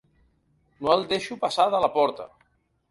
[0.87, 2.31] No el deixo passar de la porta.